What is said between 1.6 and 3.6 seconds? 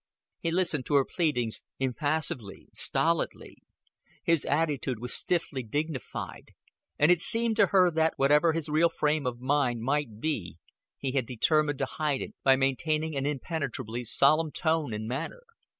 impassively, stolidly;